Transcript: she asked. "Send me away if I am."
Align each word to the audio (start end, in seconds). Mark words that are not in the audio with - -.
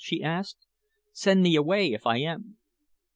she 0.03 0.23
asked. 0.23 0.65
"Send 1.13 1.43
me 1.43 1.55
away 1.55 1.93
if 1.93 2.07
I 2.07 2.17
am." 2.21 2.57